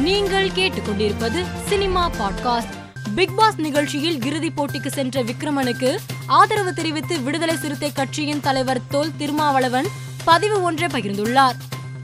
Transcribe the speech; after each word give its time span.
நீங்கள் 0.00 0.48
கேட்டுக்கொண்டிருப்பது 0.48 1.44
cinema 1.68 2.10
podcast. 2.10 2.68
Big 3.14 3.36
pass 3.36 3.54
நிகழ்ச்சியில் 3.56 4.24
இறுதிப் 4.24 4.62
போட்டிக்கு 4.62 4.86
சென்ற 4.86 5.22
விக்ரமனுக்கு 5.22 5.98
ஆதரவு 6.26 6.74
தெரிவித்து 6.74 7.20
விடுதலை 7.20 7.56
சிறுத்தை 7.56 7.92
கட்சியின் 7.92 8.40
தலைவர் 8.40 8.86
தொல் 8.88 9.16
திருமாவளவன் 9.16 9.86
பதிவு 10.24 10.62
ஒன்றை 10.62 10.88
பகிர்ந்துள்ளார். 10.88 11.54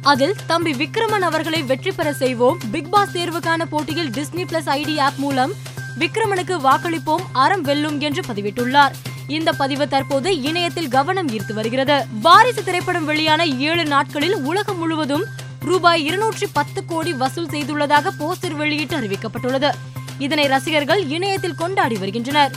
அதில் 0.02 0.34
தம்பி 0.46 0.72
விக்ரமன் 0.72 1.20
அவர்களை 1.20 1.62
வெற்றி 1.62 1.92
பெற 1.92 2.12
செய்வோம். 2.12 2.58
பிக் 2.70 2.90
பாஸ் 2.90 3.16
தேர்வுக்கான 3.16 3.64
போட்டியில் 3.64 4.10
டிஸ்னி 4.10 4.44
பிளஸ் 4.44 4.66
ஐடி 4.66 5.00
ஆப் 5.00 5.16
மூலம் 5.16 5.52
விக்ரமனுக்கு 5.98 6.58
வாக்களிப்போம். 6.60 7.22
அறம் 7.32 7.62
வெல்லும் 7.62 8.00
என்று 8.00 8.22
பதிவிட்டுள்ளார். 8.22 8.92
இந்த 9.26 9.52
பதிவு 9.52 9.88
தற்போது 9.88 10.42
இணையத்தில் 10.42 10.88
கவனம் 10.88 11.28
ஈர்த்து 11.28 11.52
வருகிறது. 11.52 12.04
வாரிசு 12.22 12.64
திரைப்படம் 12.64 13.04
வெளியான 13.04 13.46
ஏழு 13.46 13.84
நாட்களில் 13.84 14.36
உலகம் 14.36 14.78
முழுவதும் 14.78 15.24
ரூபாய் 15.60 16.04
இருநூற்றி 16.04 16.46
பத்து 16.46 16.84
கோடி 16.84 17.12
வசூல் 17.12 17.48
செய்துள்ளதாக 17.48 18.10
போஸ்டர் 18.18 18.54
வெளியிட்டு 18.54 18.96
அறிவிக்கப்பட்டுள்ளது. 18.96 19.70
இதனை 20.18 20.46
ரசிகர்கள் 20.46 21.08
இணையத்தில் 21.08 21.54
கொண்டாடி 21.54 21.96
வருகின்றனர். 21.96 22.52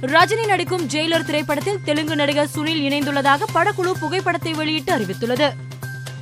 ரஜினி 0.00 0.46
நடிக்கும் 0.46 0.86
ஜெயிலர் 0.88 1.24
திரைப்படத்தில் 1.24 1.80
தெலுங்கு 1.84 2.16
நடிகர் 2.16 2.48
சுனில் 2.54 2.82
இணைந்துள்ளதாக 2.88 3.42
படக்குழு 3.54 3.92
புகைப்படத்தை 4.00 4.52
வெளியிட்டு 4.52 4.96
அறிவித்துள்ளது. 4.96 5.50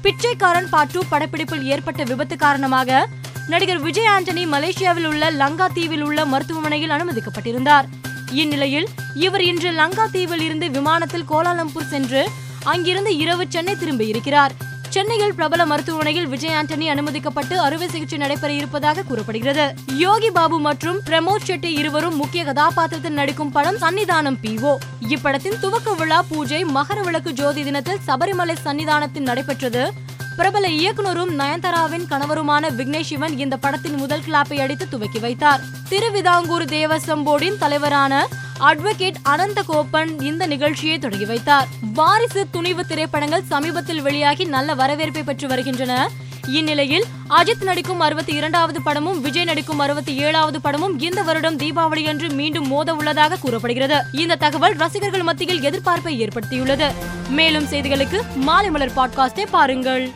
பிச்சைக்காரன் 0.02 0.68
பாட்டு 0.68 1.04
படப்பிடிப்பில் 1.10 1.62
ஏற்பட்ட 1.62 2.04
விபத்து 2.04 2.36
காரணமாக 2.36 3.08
நடிகர் 3.48 3.80
விஜய் 3.80 4.08
ஆண்டனி 4.08 4.46
மலேசியாவில் 4.46 5.06
உள்ள 5.06 5.30
லங்கா 5.30 5.66
தீவில் 5.66 6.02
உள்ள 6.02 6.24
மருத்துவமனையில் 6.24 6.90
அனுமதிக்கப்பட்டிருந்தார். 6.90 7.84
இந்நிலையில் 8.32 8.88
இவர் 9.14 9.40
இன்று 9.40 9.70
லங்கா 9.70 10.06
தீவில் 10.06 10.40
இருந்து 10.40 10.70
விமானத்தில் 10.70 11.28
கோலாலம்பூர் 11.30 11.88
சென்று 11.88 12.28
அங்கிருந்து 12.64 13.16
இரவு 13.16 13.46
சென்னை 13.48 13.76
திரும்பியிருக்கிறார். 13.76 14.52
சென்னையில் 14.90 15.34
பிரபல 15.34 15.66
மருத்துவமனையில் 15.66 16.26
விஜய் 16.26 16.54
ஆண்டனி 16.54 16.86
அனுமதிக்கப்பட்டு 16.94 17.54
அறுவை 17.56 17.88
சிகிச்சை 17.88 18.18
நடைபெற 18.18 18.52
இருப்பதாக 18.52 19.02
கூறப்படுகிறது. 19.02 19.74
யோகி 19.96 20.30
பாபு 20.30 20.60
மற்றும் 20.60 21.00
பிரமோத் 21.06 21.46
ஷெட்டி 21.46 21.64
இருவரும் 21.64 22.16
முக்கிய 22.16 22.44
கதாபாத்திரத்தில் 22.44 23.12
நடிக்கும் 23.12 23.52
படம் 23.52 23.76
சன்னிதானம் 23.76 24.38
பிஓ 24.42 24.76
இப்படத்தின் 25.08 25.58
துவக்க 25.60 25.94
விழா 25.94 26.22
பூஜை 26.28 26.64
மகர 26.64 27.02
விளக்கு 27.02 27.32
ஜோதி 27.32 27.64
தினத்தில் 27.64 28.00
சபரிமலை 28.06 28.56
சன்னிதானத்தில் 28.64 29.28
நடைபெற்றது. 29.30 29.92
பிரபல 30.36 30.68
இயக்குனரும் 30.68 31.38
நயன்தாராவின் 31.38 32.06
கணவருமான 32.10 32.70
விக்னேஷ் 32.70 33.10
சிவன் 33.10 33.38
இந்த 33.38 33.56
படத்தின் 33.56 33.94
முதல் 33.94 34.22
கிளாப்பை 34.26 34.60
அடித்து 34.60 34.88
துவக்கி 34.88 35.18
வைத்தார். 35.18 35.60
திருவிதாங்கூர் 35.88 36.64
தேவசம் 36.64 37.26
போர்டின் 37.26 37.58
தலைவரான 37.58 38.28
அட்வொகேட் 38.60 39.14
அனந்த 39.22 39.62
கோப்பன் 39.68 40.22
இந்த 40.22 40.46
நிகழ்ச்சியை 40.46 40.98
தொடங்கி 40.98 41.24
வைத்தார். 41.24 41.68
வாரிசு 41.94 42.46
துணிவு 42.50 42.86
திரைப்படங்கள் 42.86 43.42
சமீபத்தில் 43.48 44.02
வெளியாகி 44.02 44.44
நல்ல 44.44 44.74
வரவேற்பை 44.74 45.22
பெற்று 45.22 45.48
வருகின்றன. 45.48 46.10
இந்நிலையில் 46.48 47.04
அஜித் 47.28 47.62
நடிக்கும் 47.62 48.00
அறுபத்தி 48.00 48.32
இரண்டாவது 48.32 48.82
படமும் 48.82 49.20
விஜய் 49.20 49.44
நடிக்கும் 49.44 49.78
அறுபத்தி 49.78 50.16
ஏழாவது 50.16 50.60
படமும் 50.60 50.98
இந்த 50.98 51.22
வருடம் 51.22 51.58
தீபாவளி 51.58 52.08
அன்று 52.08 52.28
மீண்டும் 52.28 52.68
மோத 52.68 52.94
உள்ளதாக 52.94 53.36
கூறப்படுகிறது. 53.36 54.02
இந்த 54.12 54.36
தகவல் 54.36 54.76
ரசிகர்கள் 54.76 55.22
மத்தியில் 55.22 55.62
எதிர்பார்ப்பை 55.62 56.28
ஏற்படுத்தியுள்ளது. 56.28 56.92
மேலும் 57.28 57.64
செய்திகளுக்கு 57.64 58.20
மாலை 58.34 58.70
மலர் 58.70 58.94
பாட்காஸ்டை 58.96 59.46
பாருங்கள். 59.50 60.10